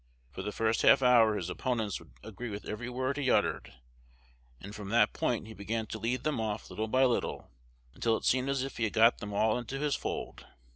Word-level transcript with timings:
For 0.31 0.41
the 0.41 0.51
first 0.51 0.81
half 0.81 1.03
hour 1.03 1.35
his 1.35 1.47
opponents 1.47 1.99
would 1.99 2.09
agree 2.23 2.49
with 2.49 2.65
every 2.65 2.89
word 2.89 3.17
he 3.17 3.29
uttered; 3.29 3.71
and 4.59 4.73
from 4.73 4.89
that 4.89 5.13
point 5.13 5.45
he 5.45 5.53
began 5.53 5.85
to 5.85 5.99
lead 5.99 6.23
them 6.23 6.41
off 6.41 6.71
little 6.71 6.87
by 6.87 7.05
little, 7.05 7.51
until 7.93 8.17
it 8.17 8.25
seemed 8.25 8.49
as 8.49 8.63
if 8.63 8.77
he 8.77 8.85
had 8.85 8.93
got 8.93 9.19
them 9.19 9.31
all 9.31 9.59
into 9.59 9.77
his 9.77 9.95
fold. 9.95 10.47